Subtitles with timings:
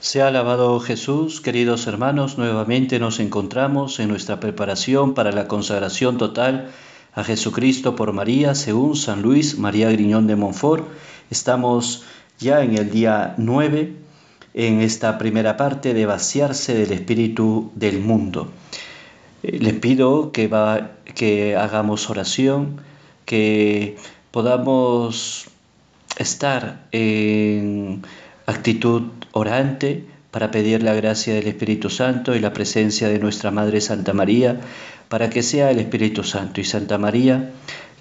[0.00, 6.70] Sea alabado Jesús, queridos hermanos, nuevamente nos encontramos en nuestra preparación para la consagración total
[7.14, 10.86] a Jesucristo por María, según San Luis María Griñón de Montfort.
[11.30, 12.04] Estamos
[12.38, 13.92] ya en el día 9,
[14.54, 18.52] en esta primera parte de vaciarse del espíritu del mundo.
[19.42, 20.48] Eh, les pido que,
[21.16, 22.80] que hagamos oración,
[23.24, 23.96] que
[24.30, 25.46] podamos
[26.18, 28.02] estar en
[28.46, 33.80] actitud orante para pedir la gracia del Espíritu Santo y la presencia de nuestra Madre
[33.80, 34.60] Santa María,
[35.08, 37.50] para que sea el Espíritu Santo y Santa María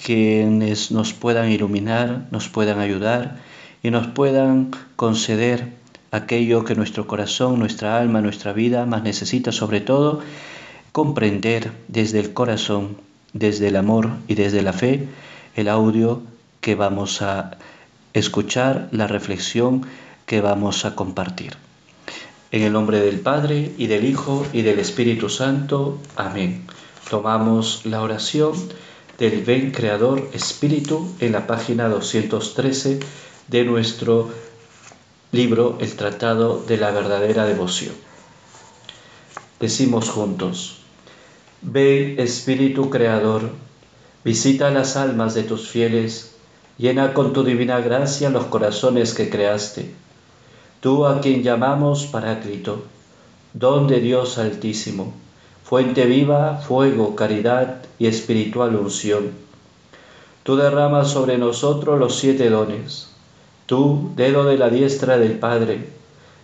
[0.04, 3.38] quienes nos puedan iluminar, nos puedan ayudar
[3.84, 5.74] y nos puedan conceder
[6.12, 10.22] aquello que nuestro corazón, nuestra alma, nuestra vida más necesita, sobre todo
[10.92, 12.98] comprender desde el corazón,
[13.34, 15.08] desde el amor y desde la fe
[15.56, 16.22] el audio
[16.62, 17.58] que vamos a
[18.14, 19.86] escuchar, la reflexión
[20.28, 21.54] que vamos a compartir.
[22.52, 26.00] En el nombre del Padre y del Hijo y del Espíritu Santo.
[26.18, 26.68] Amén.
[27.10, 28.52] Tomamos la oración
[29.18, 33.00] del Ven Creador Espíritu en la página 213
[33.48, 34.30] de nuestro
[35.32, 37.96] libro El Tratado de la Verdadera Devoción.
[39.62, 40.82] Decimos juntos,
[41.62, 43.52] Ven Espíritu Creador,
[44.26, 46.36] visita las almas de tus fieles,
[46.78, 49.96] llena con tu divina gracia los corazones que creaste
[50.80, 52.84] tú a quien llamamos Paráclito,
[53.54, 55.14] don de Dios altísimo,
[55.64, 59.32] fuente viva, fuego, caridad y espiritual unción.
[60.44, 63.10] Tú derramas sobre nosotros los siete dones,
[63.66, 65.90] tú, dedo de la diestra del Padre,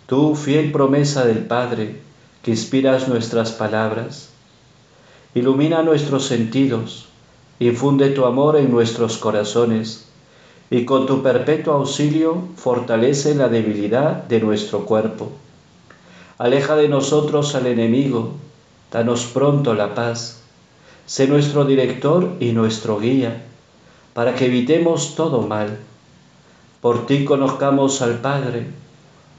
[0.08, 2.02] tú, fiel promesa del Padre,
[2.42, 4.30] que inspiras nuestras palabras.
[5.36, 7.08] Ilumina nuestros sentidos,
[7.60, 10.08] infunde tu amor en nuestros corazones,
[10.70, 15.32] y con tu perpetuo auxilio fortalece la debilidad de nuestro cuerpo.
[16.38, 18.32] Aleja de nosotros al enemigo,
[18.92, 20.42] danos pronto la paz.
[21.06, 23.44] Sé nuestro director y nuestro guía,
[24.14, 25.80] para que evitemos todo mal.
[26.82, 28.66] Por ti conozcamos al Padre,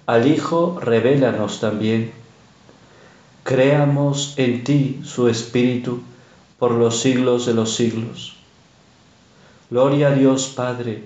[0.07, 2.13] al Hijo revélanos también.
[3.43, 6.01] Creamos en ti su Espíritu
[6.59, 8.34] por los siglos de los siglos.
[9.75, 11.03] Gloria a Dios Padre,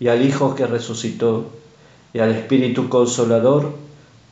[0.00, 1.48] y al Hijo que resucitó,
[2.12, 3.70] y al Espíritu Consolador,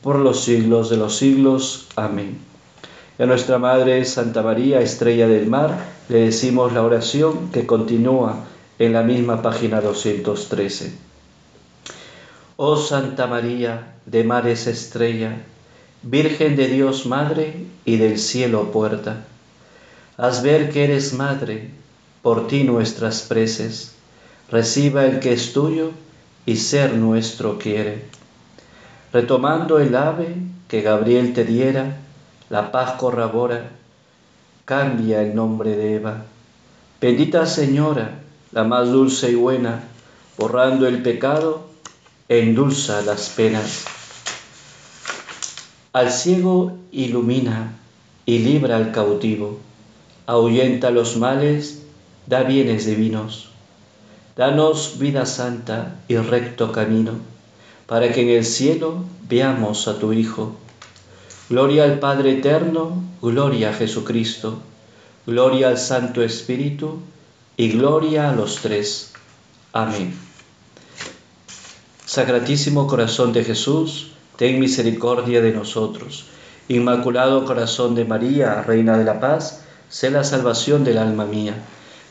[0.03, 1.87] por los siglos de los siglos.
[1.95, 2.39] Amén.
[3.17, 5.79] Y a nuestra Madre Santa María, Estrella del Mar,
[6.09, 8.43] le decimos la oración que continúa
[8.79, 10.91] en la misma página 213.
[12.57, 15.37] Oh Santa María, de mares estrella,
[16.03, 19.23] Virgen de Dios Madre y del cielo puerta,
[20.17, 21.79] haz ver que eres Madre,
[22.21, 23.93] por ti nuestras preces
[24.51, 25.91] reciba el que es tuyo
[26.45, 28.05] y ser nuestro quiere.
[29.13, 30.35] Retomando el ave
[30.67, 31.97] que Gabriel te diera,
[32.49, 33.71] la paz corrobora,
[34.65, 36.25] cambia el nombre de Eva.
[37.01, 38.19] Bendita Señora,
[38.51, 39.83] la más dulce y buena,
[40.37, 41.67] borrando el pecado,
[42.27, 43.85] endulza las penas.
[45.93, 47.73] Al ciego ilumina
[48.25, 49.59] y libra al cautivo,
[50.27, 51.83] ahuyenta los males,
[52.29, 53.49] da bienes divinos
[54.39, 57.11] Danos vida santa y recto camino,
[57.87, 60.55] para que en el cielo veamos a tu Hijo.
[61.49, 64.59] Gloria al Padre Eterno, gloria a Jesucristo,
[65.25, 66.99] gloria al Santo Espíritu
[67.57, 69.11] y gloria a los tres.
[69.73, 70.17] Amén.
[72.05, 76.27] Sacratísimo Corazón de Jesús, ten misericordia de nosotros.
[76.69, 81.55] Inmaculado Corazón de María, Reina de la Paz, sé la salvación del alma mía.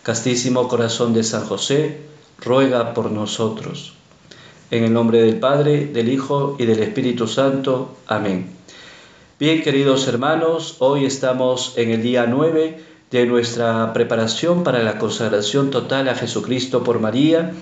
[0.08, 1.98] Castísimo Corazón de San José,
[2.40, 3.92] ruega por nosotros.
[4.70, 7.94] En el nombre del Padre, del Hijo y del Espíritu Santo.
[8.06, 8.48] Amén.
[9.38, 15.68] Bien, queridos hermanos, hoy estamos en el día 9 de nuestra preparación para la consagración
[15.68, 17.52] total a Jesucristo por María.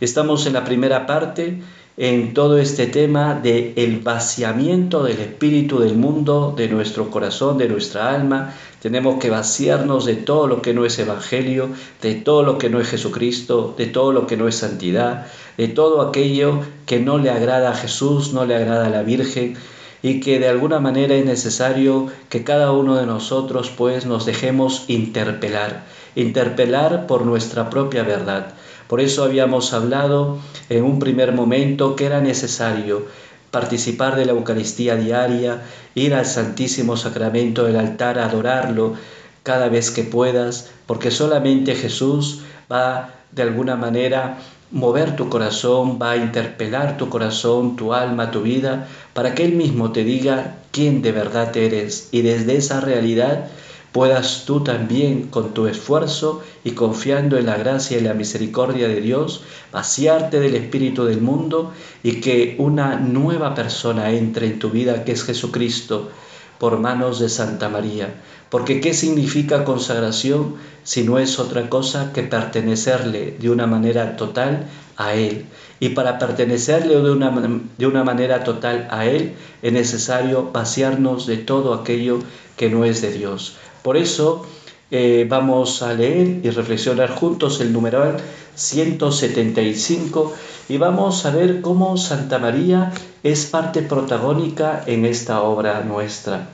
[0.00, 1.60] Estamos en la primera parte
[1.98, 7.68] en todo este tema de el vaciamiento del espíritu del mundo, de nuestro corazón, de
[7.68, 8.54] nuestra alma.
[8.80, 11.68] Tenemos que vaciarnos de todo lo que no es evangelio,
[12.00, 15.26] de todo lo que no es Jesucristo, de todo lo que no es santidad,
[15.58, 19.56] de todo aquello que no le agrada a Jesús, no le agrada a la Virgen
[20.02, 24.84] y que de alguna manera es necesario que cada uno de nosotros pues nos dejemos
[24.88, 25.84] interpelar,
[26.14, 28.54] interpelar por nuestra propia verdad.
[28.88, 30.38] Por eso habíamos hablado
[30.68, 33.04] en un primer momento que era necesario
[33.50, 35.62] participar de la Eucaristía diaria,
[35.94, 38.94] ir al Santísimo Sacramento del altar, adorarlo
[39.42, 44.38] cada vez que puedas, porque solamente Jesús va de alguna manera
[44.70, 49.52] mover tu corazón, va a interpelar tu corazón, tu alma, tu vida, para que Él
[49.52, 52.08] mismo te diga quién de verdad eres.
[52.12, 53.48] Y desde esa realidad
[53.92, 59.00] puedas tú también con tu esfuerzo y confiando en la gracia y la misericordia de
[59.00, 59.42] Dios,
[59.72, 61.72] vaciarte del espíritu del mundo
[62.02, 66.10] y que una nueva persona entre en tu vida que es Jesucristo
[66.58, 68.14] por manos de Santa María.
[68.50, 74.66] Porque ¿qué significa consagración si no es otra cosa que pertenecerle de una manera total
[74.96, 75.46] a Él?
[75.78, 77.32] Y para pertenecerle de una,
[77.78, 82.18] de una manera total a Él es necesario vaciarnos de todo aquello
[82.56, 83.56] que no es de Dios.
[83.82, 84.46] Por eso
[84.90, 88.16] eh, vamos a leer y reflexionar juntos el numeral
[88.56, 90.34] 175
[90.68, 92.92] y vamos a ver cómo Santa María
[93.22, 96.48] es parte protagónica en esta obra nuestra,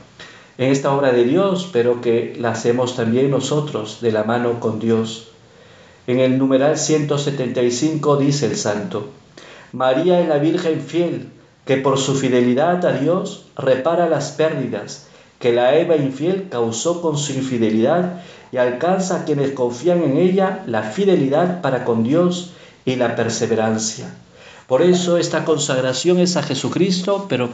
[0.59, 4.79] en esta obra de Dios, pero que la hacemos también nosotros de la mano con
[4.79, 5.29] Dios.
[6.07, 9.09] En el numeral 175 dice el santo,
[9.73, 11.31] María es la Virgen fiel,
[11.65, 17.19] que por su fidelidad a Dios repara las pérdidas que la Eva infiel causó con
[17.19, 18.23] su infidelidad
[18.53, 22.53] y alcanza a quienes confían en ella la fidelidad para con Dios
[22.85, 24.15] y la perseverancia.
[24.67, 27.51] Por eso esta consagración es a Jesucristo, pero,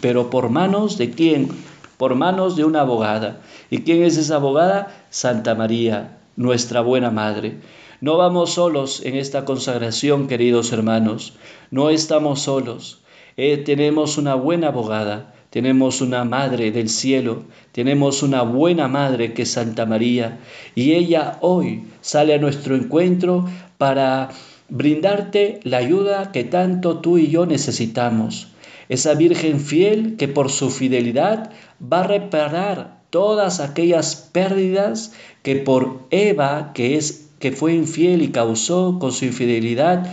[0.00, 1.48] pero por manos de quién?
[1.96, 3.40] Por manos de una abogada.
[3.70, 5.04] ¿Y quién es esa abogada?
[5.10, 7.60] Santa María, nuestra buena madre.
[8.00, 11.34] No vamos solos en esta consagración, queridos hermanos.
[11.70, 12.99] No estamos solos.
[13.36, 17.42] Eh, tenemos una buena abogada tenemos una Madre del cielo,
[17.72, 20.38] tenemos una buena Madre que es Santa María,
[20.76, 24.30] y ella hoy sale a nuestro encuentro para
[24.68, 28.52] brindarte la ayuda que tanto tú y yo necesitamos.
[28.88, 31.50] Esa Virgen fiel que por su fidelidad
[31.80, 35.12] va a reparar todas aquellas pérdidas
[35.42, 40.06] que por Eva, que es que fue infiel y causó con su infidelidad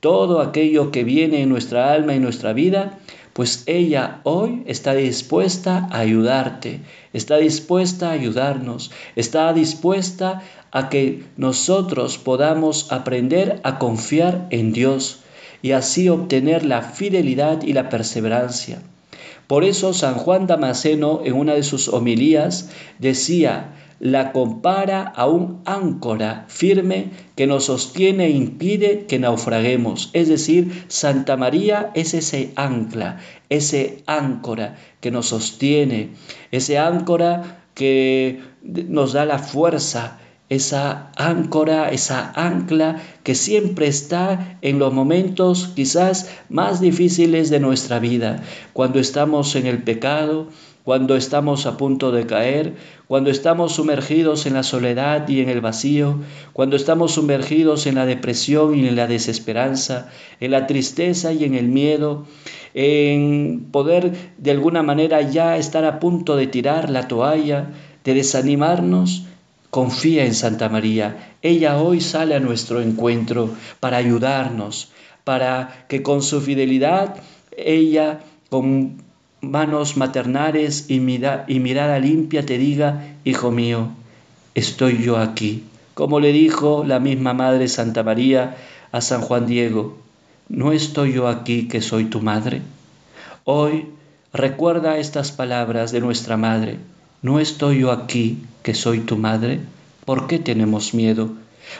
[0.00, 2.98] todo aquello que viene en nuestra alma y nuestra vida,
[3.32, 6.80] pues ella hoy está dispuesta a ayudarte,
[7.12, 10.42] está dispuesta a ayudarnos, está dispuesta
[10.72, 15.20] a que nosotros podamos aprender a confiar en Dios
[15.62, 18.82] y así obtener la fidelidad y la perseverancia.
[19.46, 25.60] Por eso San Juan Damasceno en una de sus homilías decía, la compara a un
[25.66, 30.08] áncora firme que nos sostiene e impide que naufraguemos.
[30.14, 33.18] Es decir, Santa María es ese ancla,
[33.50, 36.10] ese áncora que nos sostiene,
[36.50, 40.18] ese áncora que nos da la fuerza,
[40.48, 47.98] esa áncora, esa ancla que siempre está en los momentos quizás más difíciles de nuestra
[47.98, 48.42] vida,
[48.72, 50.48] cuando estamos en el pecado,
[50.90, 52.74] cuando estamos a punto de caer,
[53.06, 56.16] cuando estamos sumergidos en la soledad y en el vacío,
[56.52, 60.08] cuando estamos sumergidos en la depresión y en la desesperanza,
[60.40, 62.26] en la tristeza y en el miedo,
[62.74, 67.70] en poder de alguna manera ya estar a punto de tirar la toalla,
[68.02, 69.26] de desanimarnos,
[69.70, 71.36] confía en Santa María.
[71.40, 74.90] Ella hoy sale a nuestro encuentro para ayudarnos,
[75.22, 77.14] para que con su fidelidad
[77.56, 79.08] ella con
[79.40, 83.88] manos maternales y, y mirada limpia te diga, Hijo mío,
[84.54, 85.64] estoy yo aquí.
[85.94, 88.56] Como le dijo la misma Madre Santa María
[88.92, 89.98] a San Juan Diego,
[90.48, 92.62] ¿no estoy yo aquí que soy tu madre?
[93.44, 93.86] Hoy
[94.32, 96.78] recuerda estas palabras de nuestra Madre,
[97.22, 99.60] ¿no estoy yo aquí que soy tu madre?
[100.04, 101.30] ¿Por qué tenemos miedo?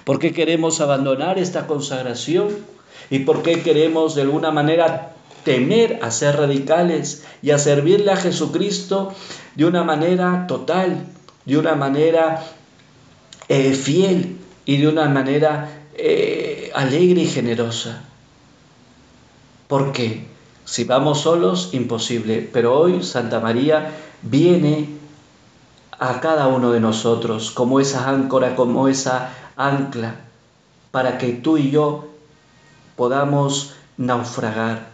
[0.04, 2.48] ¿Por qué queremos abandonar esta consagración?
[3.10, 8.16] ¿Y por qué queremos de alguna manera temer a ser radicales y a servirle a
[8.16, 9.14] Jesucristo
[9.54, 11.06] de una manera total,
[11.44, 12.44] de una manera
[13.48, 18.04] eh, fiel y de una manera eh, alegre y generosa.
[19.68, 20.26] Porque
[20.64, 22.48] si vamos solos, imposible.
[22.52, 23.90] Pero hoy Santa María
[24.22, 24.88] viene
[25.98, 30.16] a cada uno de nosotros como esa áncora, como esa ancla,
[30.90, 32.08] para que tú y yo
[32.96, 34.89] podamos naufragar,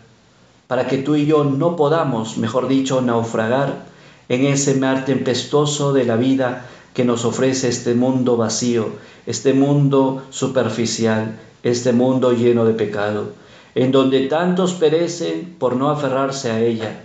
[0.66, 3.86] para que tú y yo no podamos, mejor dicho, naufragar
[4.28, 8.88] en ese mar tempestuoso de la vida que nos ofrece este mundo vacío,
[9.26, 13.32] este mundo superficial, este mundo lleno de pecado,
[13.74, 17.04] en donde tantos perecen por no aferrarse a ella.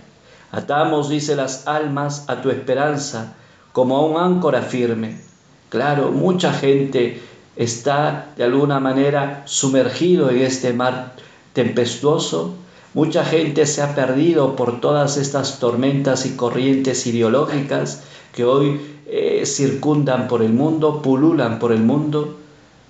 [0.50, 3.34] Atamos, dice, las almas a tu esperanza
[3.72, 5.20] como a un áncora firme.
[5.68, 7.22] Claro, mucha gente
[7.56, 11.14] está de alguna manera sumergido en este mar
[11.52, 12.54] tempestuoso
[12.94, 18.02] Mucha gente se ha perdido por todas estas tormentas y corrientes ideológicas
[18.34, 22.36] que hoy eh, circundan por el mundo, pululan por el mundo.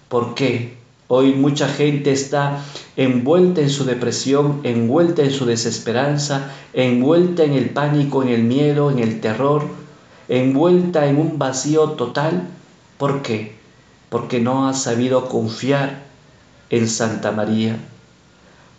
[0.08, 0.74] ¿Por qué?
[1.06, 2.64] Hoy mucha gente está
[2.96, 8.90] envuelta en su depresión, envuelta en su desesperanza, envuelta en el pánico, en el miedo,
[8.90, 9.66] en el terror,
[10.28, 12.48] envuelta en un vacío total.
[12.98, 13.54] ¿Por qué?
[14.08, 16.02] Porque no ha sabido confiar
[16.70, 17.76] en Santa María,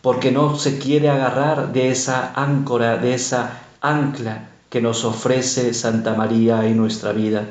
[0.04, 6.14] porque no se quiere agarrar de esa áncora, de esa ancla que nos ofrece Santa
[6.14, 7.46] María en nuestra vida.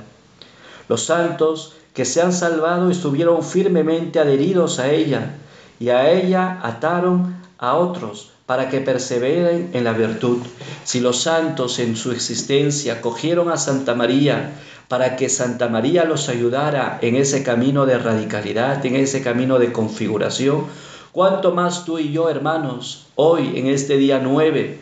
[0.87, 5.37] Los santos que se han salvado estuvieron firmemente adheridos a ella
[5.81, 10.43] y a ella ataron a otros para que perseveren en la virtud.
[10.85, 14.53] Si los santos en su existencia cogieron a Santa María
[14.89, 19.73] para que Santa María los ayudara en ese camino de radicalidad, en ese camino de
[19.73, 20.67] configuración,
[21.13, 24.79] cuánto más tú y yo, hermanos, hoy en este día 9,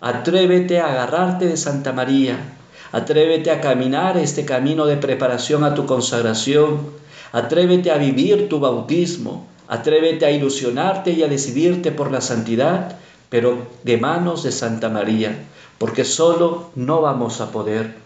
[0.00, 2.56] atrévete a agarrarte de Santa María,
[2.92, 6.92] Atrévete a caminar este camino de preparación a tu consagración.
[7.32, 9.46] Atrévete a vivir tu bautismo.
[9.68, 12.96] Atrévete a ilusionarte y a decidirte por la santidad,
[13.28, 15.44] pero de manos de Santa María,
[15.76, 17.96] porque solo no vamos a poder.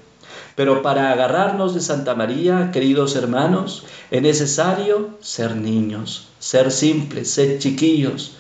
[0.57, 7.59] Pero para agarrarnos de Santa María, queridos hermanos, es necesario ser niños, ser simples, ser
[7.61, 8.37] chiquillos,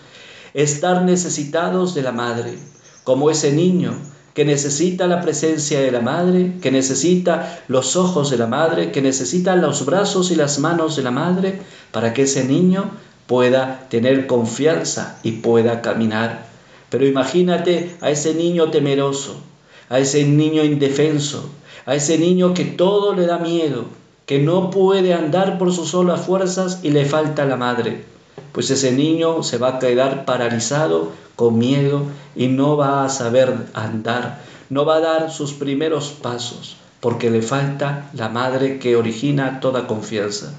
[0.54, 2.58] estar necesitados de la Madre,
[3.04, 3.94] como ese niño
[4.34, 9.02] que necesita la presencia de la madre, que necesita los ojos de la madre, que
[9.02, 12.90] necesita los brazos y las manos de la madre, para que ese niño
[13.26, 16.46] pueda tener confianza y pueda caminar.
[16.90, 19.40] Pero imagínate a ese niño temeroso,
[19.88, 21.50] a ese niño indefenso,
[21.84, 23.86] a ese niño que todo le da miedo,
[24.30, 28.04] que no puede andar por sus solas fuerzas y le falta la madre.
[28.52, 32.02] Pues ese niño se va a quedar paralizado con miedo
[32.36, 37.42] y no va a saber andar, no va a dar sus primeros pasos, porque le
[37.42, 40.54] falta la madre que origina toda confianza.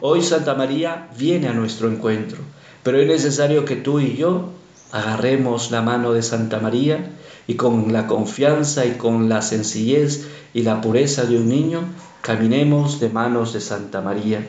[0.00, 2.38] Hoy Santa María viene a nuestro encuentro,
[2.82, 4.48] pero es necesario que tú y yo
[4.90, 7.12] agarremos la mano de Santa María
[7.46, 11.84] y con la confianza y con la sencillez y la pureza de un niño,
[12.22, 14.46] caminemos de manos de Santa María.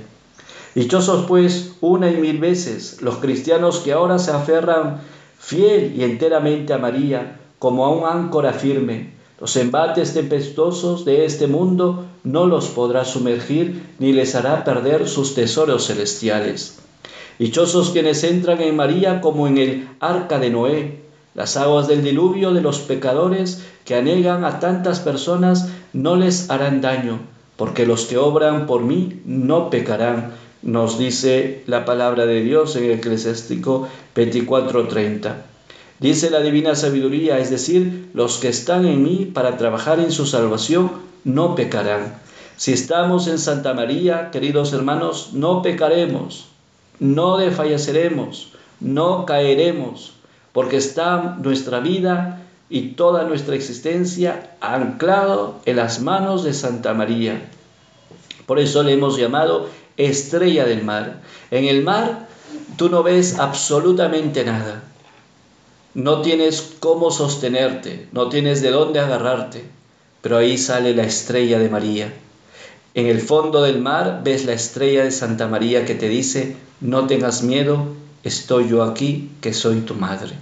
[0.75, 5.01] Dichosos pues una y mil veces los cristianos que ahora se aferran
[5.39, 9.13] fiel y enteramente a María, como a un áncora firme.
[9.41, 15.33] Los embates tempestuosos de este mundo no los podrá sumergir ni les hará perder sus
[15.33, 16.77] tesoros celestiales.
[17.39, 20.99] Dichosos quienes entran en María como en el arca de Noé,
[21.33, 26.79] las aguas del diluvio de los pecadores que anegan a tantas personas no les harán
[26.79, 32.75] daño, porque los que obran por mí no pecarán, nos dice la palabra de Dios
[32.75, 35.35] en Eclesiástico 24:30.
[35.99, 40.25] Dice la divina sabiduría, es decir, los que están en mí para trabajar en su
[40.25, 40.91] salvación
[41.23, 42.15] no pecarán.
[42.57, 46.47] Si estamos en Santa María, queridos hermanos, no pecaremos,
[46.99, 50.13] no desfalleceremos, no caeremos,
[50.51, 57.49] porque está nuestra vida y toda nuestra existencia anclado en las manos de Santa María.
[58.45, 61.21] Por eso le hemos llamado estrella del mar.
[61.51, 62.27] En el mar
[62.77, 64.83] tú no ves absolutamente nada.
[65.93, 69.63] No tienes cómo sostenerte, no tienes de dónde agarrarte,
[70.21, 72.13] pero ahí sale la estrella de María.
[72.95, 77.05] En el fondo del mar ves la estrella de Santa María que te dice, no
[77.05, 77.87] tengas miedo,
[78.23, 80.33] estoy yo aquí, que soy tu madre.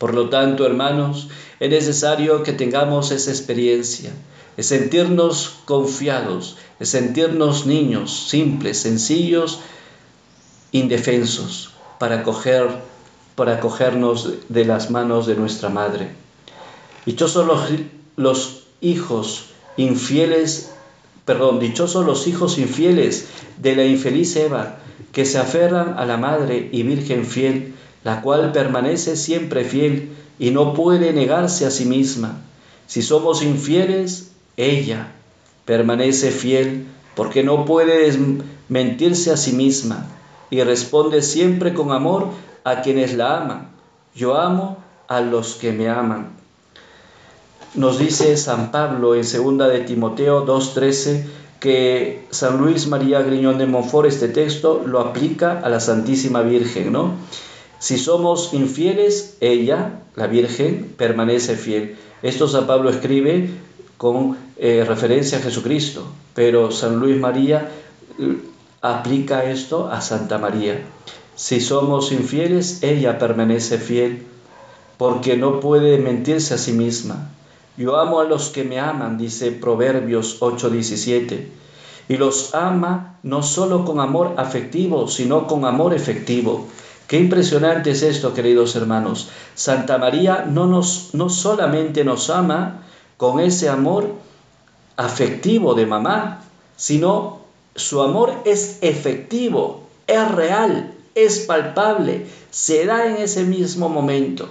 [0.00, 1.28] Por lo tanto, hermanos,
[1.60, 4.10] es necesario que tengamos esa experiencia,
[4.56, 9.60] es sentirnos confiados, es sentirnos niños, simples, sencillos,
[10.72, 12.68] indefensos, para, coger,
[13.34, 16.08] para cogernos de las manos de nuestra Madre.
[17.04, 17.68] Dichosos los,
[18.16, 20.70] los hijos infieles,
[21.26, 23.26] perdón, dichosos los hijos infieles
[23.58, 24.78] de la infeliz Eva,
[25.12, 30.50] que se aferran a la Madre y Virgen fiel, la cual permanece siempre fiel y
[30.50, 32.40] no puede negarse a sí misma.
[32.86, 35.12] Si somos infieles, ella
[35.64, 38.12] permanece fiel porque no puede
[38.68, 40.06] mentirse a sí misma
[40.50, 42.28] y responde siempre con amor
[42.64, 43.70] a quienes la aman.
[44.14, 44.78] Yo amo
[45.08, 46.30] a los que me aman.
[47.74, 51.24] Nos dice San Pablo en 2 de Timoteo 2.13
[51.60, 56.90] que San Luis María Griñón de Montfort este texto lo aplica a la Santísima Virgen,
[56.90, 57.14] ¿no?
[57.80, 61.96] Si somos infieles, ella, la Virgen, permanece fiel.
[62.22, 63.48] Esto San Pablo escribe
[63.96, 67.70] con eh, referencia a Jesucristo, pero San Luis María
[68.18, 68.36] eh,
[68.82, 70.82] aplica esto a Santa María.
[71.36, 74.26] Si somos infieles, ella permanece fiel,
[74.98, 77.30] porque no puede mentirse a sí misma.
[77.78, 81.46] Yo amo a los que me aman, dice Proverbios 8:17.
[82.10, 86.66] y los ama no solo con amor afectivo, sino con amor efectivo.
[87.10, 89.30] Qué impresionante es esto, queridos hermanos.
[89.56, 92.84] Santa María no, nos, no solamente nos ama
[93.16, 94.14] con ese amor
[94.96, 96.44] afectivo de mamá,
[96.76, 97.40] sino
[97.74, 104.48] su amor es efectivo, es real, es palpable, se da en ese mismo momento.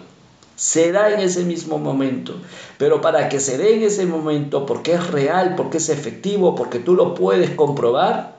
[0.58, 2.36] Se da en ese mismo momento.
[2.78, 6.80] Pero para que se dé en ese momento, porque es real, porque es efectivo, porque
[6.80, 8.36] tú lo puedes comprobar,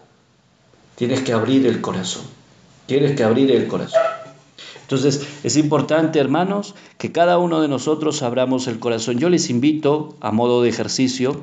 [0.97, 2.25] tienes que abrir el corazón.
[2.85, 4.10] Tienes que abrir el corazón.
[4.91, 9.19] Entonces es importante, hermanos, que cada uno de nosotros abramos el corazón.
[9.19, 11.43] Yo les invito, a modo de ejercicio,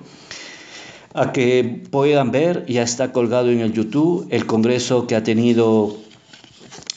[1.13, 5.95] a que puedan ver, ya está colgado en el YouTube, el congreso que ha tenido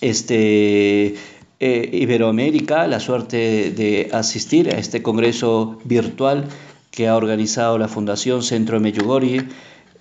[0.01, 1.15] este,
[1.61, 6.49] eh, Iberoamérica, la suerte de asistir a este congreso virtual
[6.91, 9.45] que ha organizado la Fundación Centro de Meyugorie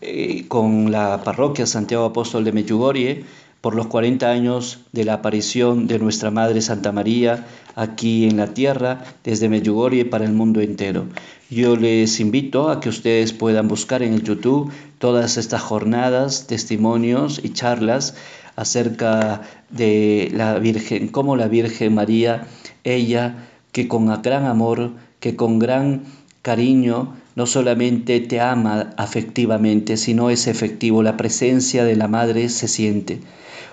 [0.01, 3.23] eh, con la parroquia Santiago Apóstol de Meyugorie
[3.61, 8.53] por los 40 años de la aparición de nuestra Madre Santa María aquí en la
[8.53, 11.05] tierra, desde Meyugorie para el mundo entero.
[11.49, 17.41] Yo les invito a que ustedes puedan buscar en el YouTube todas estas jornadas, testimonios
[17.43, 18.15] y charlas
[18.55, 22.47] acerca de la Virgen, cómo la Virgen María,
[22.83, 26.03] ella que con gran amor, que con gran
[26.41, 32.67] cariño, no solamente te ama afectivamente, sino es efectivo, la presencia de la Madre se
[32.67, 33.21] siente.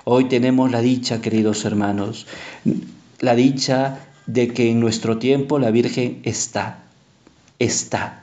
[0.04, 2.28] Hoy tenemos la dicha, queridos hermanos,
[3.18, 6.84] la dicha de que en nuestro tiempo la Virgen está,
[7.58, 8.22] está.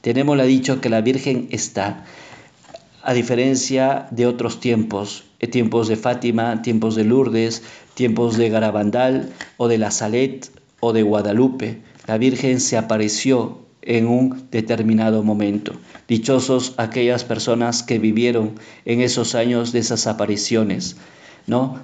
[0.00, 2.04] Tenemos la dicha que la Virgen está
[3.02, 9.32] a diferencia de otros tiempos, eh, tiempos de Fátima, tiempos de Lourdes, tiempos de Garabandal
[9.56, 10.48] o de la Salet
[10.78, 11.80] o de Guadalupe.
[12.06, 15.72] La Virgen se apareció en un determinado momento.
[16.08, 18.52] Dichosos aquellas personas que vivieron
[18.84, 20.96] en esos años de esas apariciones,
[21.46, 21.80] ¿no?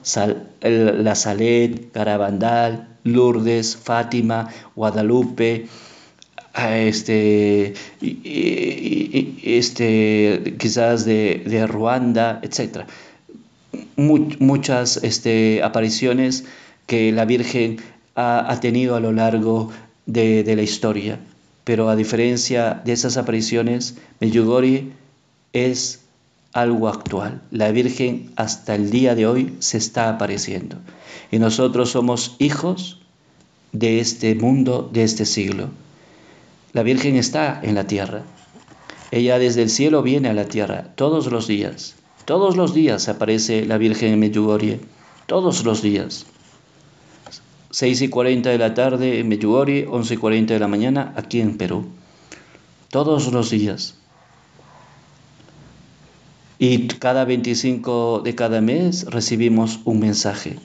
[0.62, 5.66] la Salet, Garabandal, Lourdes, Fátima, Guadalupe,
[6.58, 7.74] este,
[9.42, 12.86] este, quizás de, Ruanda, etc.
[13.96, 16.44] muchas este, apariciones
[16.86, 17.78] que la Virgen
[18.16, 19.70] ha, tenido a lo largo
[20.06, 21.20] de, la historia.
[21.70, 24.90] Pero a diferencia de esas apariciones, Medjugorje
[25.52, 26.00] es
[26.52, 27.42] algo actual.
[27.52, 30.78] La Virgen hasta el día de hoy se está apareciendo.
[31.30, 32.98] Y nosotros somos hijos
[33.70, 35.68] de este mundo, de este siglo.
[36.72, 38.24] La Virgen está en la tierra.
[39.12, 41.94] Ella desde el cielo viene a la tierra todos los días.
[42.24, 44.80] Todos los días aparece la Virgen en Medjugorje.
[45.26, 46.26] Todos los días.
[47.70, 51.40] 6 y 40 de la tarde en Medjugorje, 11 y 40 de la mañana aquí
[51.40, 51.86] en Perú.
[52.88, 53.96] Todos los días.
[56.58, 60.56] Y cada 25 de cada mes recibimos un mensaje.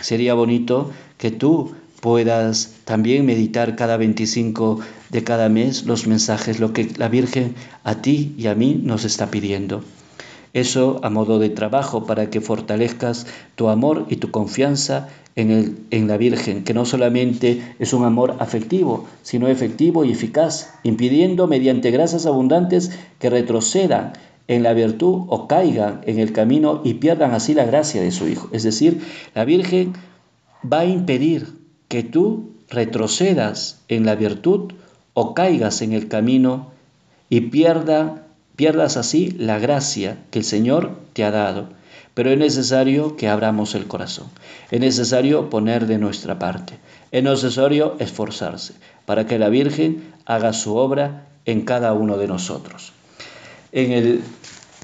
[0.00, 6.72] Sería bonito que tú puedas también meditar cada 25 de cada mes los mensajes, lo
[6.72, 9.82] que la Virgen a ti y a mí nos está pidiendo.
[10.52, 15.78] Eso a modo de trabajo para que fortalezcas tu amor y tu confianza en, el,
[15.90, 21.46] en la Virgen, que no solamente es un amor afectivo, sino efectivo y eficaz, impidiendo
[21.46, 24.12] mediante gracias abundantes que retrocedan
[24.48, 28.26] en la virtud o caigan en el camino y pierdan así la gracia de su
[28.28, 28.48] Hijo.
[28.52, 29.00] Es decir,
[29.34, 29.92] la Virgen
[30.64, 31.58] va a impedir
[31.88, 34.72] que tú retrocedas en la virtud
[35.14, 36.70] o caigas en el camino
[37.30, 38.26] y pierda,
[38.58, 41.68] pierdas así la gracia que el Señor te ha dado.
[42.14, 44.26] Pero es necesario que abramos el corazón,
[44.72, 46.74] es necesario poner de nuestra parte,
[47.12, 48.74] es necesario esforzarse
[49.06, 52.92] para que la Virgen haga su obra en cada uno de nosotros.
[53.70, 54.22] En el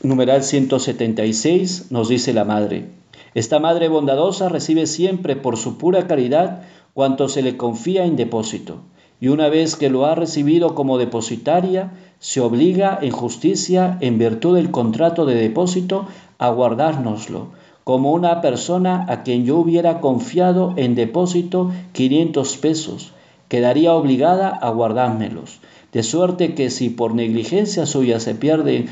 [0.05, 2.87] numeral 176 nos dice la Madre,
[3.35, 8.83] esta Madre bondadosa recibe siempre por su pura caridad cuanto se le confía en depósito,
[9.21, 14.57] y una vez que lo ha recibido como depositaria, se obliga en justicia, en virtud
[14.57, 16.07] del contrato de depósito,
[16.39, 17.49] a guardárnoslo,
[17.85, 23.13] como una persona a quien yo hubiera confiado en depósito 500 pesos,
[23.49, 25.61] quedaría obligada a guardármelos,
[25.93, 28.89] de suerte que si por negligencia suya se pierden,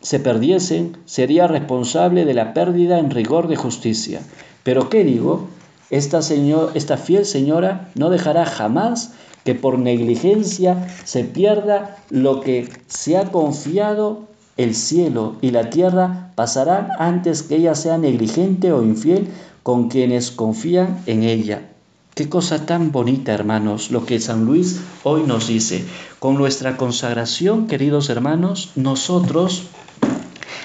[0.00, 4.22] se perdiesen, sería responsable de la pérdida en rigor de justicia.
[4.62, 5.48] Pero ¿qué digo?
[5.90, 9.12] Esta, señor, esta fiel señora no dejará jamás
[9.44, 16.32] que por negligencia se pierda lo que se ha confiado el cielo y la tierra
[16.34, 19.28] pasarán antes que ella sea negligente o infiel
[19.62, 21.70] con quienes confían en ella.
[22.14, 25.84] Qué cosa tan bonita, hermanos, lo que San Luis hoy nos dice.
[26.18, 29.68] Con nuestra consagración, queridos hermanos, nosotros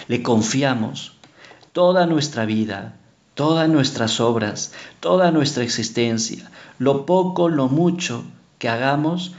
[0.07, 1.13] le confiamos
[1.71, 2.97] toda nuestra vida,
[3.35, 8.23] todas nuestras obras, toda nuestra existencia, lo poco, lo mucho
[8.67, 9.33] hagamos,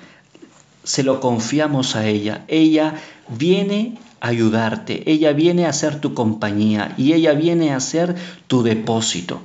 [0.84, 2.44] se lo confiamos a ella.
[2.48, 2.94] Ella
[3.28, 8.14] viene a ayudarte, ella viene a ser tu compañía y ella viene a ser
[8.46, 9.40] tu depósito.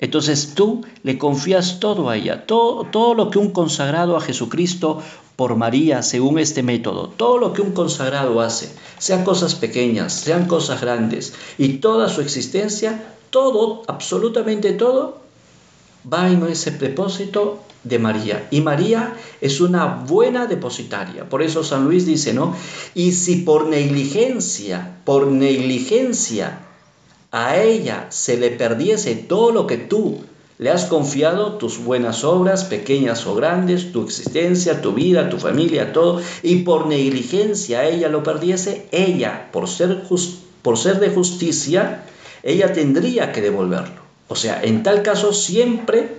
[0.00, 5.02] Entonces tú le confías todo a ella, todo, todo lo que un consagrado a Jesucristo
[5.34, 10.46] por María, según este método, todo lo que un consagrado hace, sean cosas pequeñas, sean
[10.46, 15.18] cosas grandes, y toda su existencia, todo, absolutamente todo,
[16.12, 18.46] va en ese depósito de María.
[18.50, 21.28] Y María es una buena depositaria.
[21.28, 22.54] Por eso San Luis dice, ¿no?
[22.94, 26.60] Y si por negligencia, por negligencia,
[27.30, 30.18] a ella se le perdiese todo lo que tú
[30.58, 35.92] le has confiado, tus buenas obras, pequeñas o grandes, tu existencia, tu vida, tu familia,
[35.92, 40.02] todo, y por negligencia a ella lo perdiese, ella, por ser,
[40.62, 42.02] por ser de justicia,
[42.42, 44.02] ella tendría que devolverlo.
[44.26, 46.17] O sea, en tal caso siempre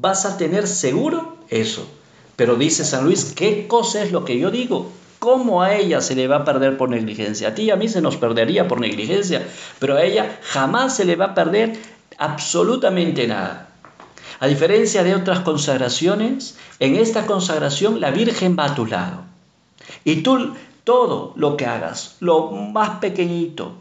[0.00, 1.88] vas a tener seguro eso.
[2.36, 4.90] Pero dice San Luis, ¿qué cosa es lo que yo digo?
[5.18, 7.48] ¿Cómo a ella se le va a perder por negligencia?
[7.48, 9.46] A ti y a mí se nos perdería por negligencia,
[9.80, 11.76] pero a ella jamás se le va a perder
[12.18, 13.70] absolutamente nada.
[14.38, 19.22] A diferencia de otras consagraciones, en esta consagración la Virgen va a tu lado.
[20.04, 23.72] Y tú todo lo que hagas, lo más pequeñito,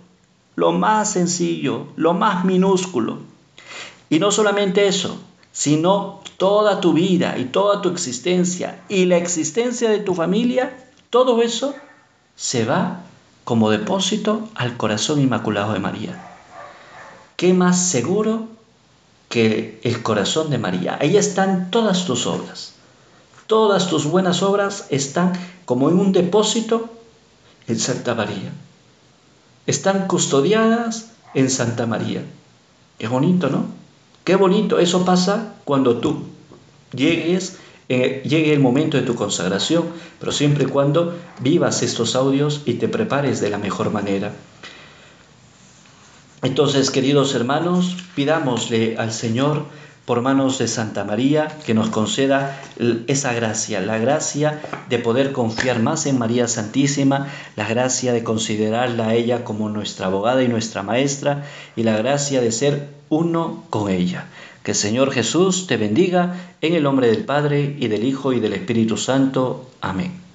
[0.56, 3.19] lo más sencillo, lo más minúsculo.
[4.10, 5.19] Y no solamente eso,
[5.58, 11.41] sino toda tu vida y toda tu existencia y la existencia de tu familia, todo
[11.41, 11.74] eso
[12.36, 13.02] se va
[13.43, 16.24] como depósito al corazón inmaculado de María.
[17.38, 18.48] ¿Qué más seguro
[19.30, 20.98] que el corazón de María?
[21.02, 22.74] Ahí están todas tus obras.
[23.48, 25.34] Todas tus buenas obras están
[25.65, 26.89] como en un depósito
[27.67, 28.52] en Santa María
[29.67, 32.24] están custodiadas en Santa María.
[32.98, 33.65] Qué bonito, ¿no?
[34.28, 34.78] Qué bonito.
[34.78, 36.24] Eso pasa cuando tú
[36.94, 39.86] llegues, llegue el momento de tu consagración,
[40.20, 44.34] pero siempre y cuando vivas estos audios y te prepares de la mejor manera.
[46.42, 49.63] Entonces, queridos hermanos, pidámosle al Señor
[50.08, 52.62] por manos de Santa María, que nos conceda
[53.08, 59.10] esa gracia, la gracia de poder confiar más en María Santísima, la gracia de considerarla
[59.10, 61.43] a ella como nuestra abogada y nuestra maestra,
[61.76, 64.28] y la gracia de ser uno con ella.
[64.63, 68.39] Que el Señor Jesús te bendiga en el nombre del Padre y del Hijo y
[68.39, 69.70] del Espíritu Santo.
[69.82, 70.27] Amén.